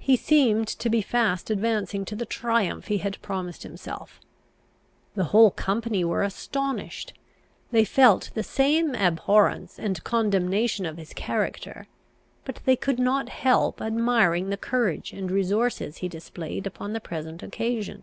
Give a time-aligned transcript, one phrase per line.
[0.00, 4.20] He seemed to be fast advancing to the triumph he had promised himself.
[5.14, 7.12] The whole company were astonished.
[7.70, 11.86] They felt the same abhorrence and condemnation of his character;
[12.44, 17.40] but they could not help admiring the courage and resources he displayed upon the present
[17.40, 18.02] occasion.